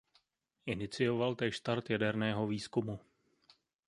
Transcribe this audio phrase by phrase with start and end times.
[0.65, 2.99] Inicioval též start jaderného výzkumu.